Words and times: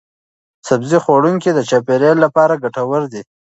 سبزي 0.67 0.97
خوړونکي 1.03 1.49
د 1.53 1.59
چاپیریال 1.69 2.17
لپاره 2.25 2.61
ګټور 2.63 3.01
دي. 3.11 3.21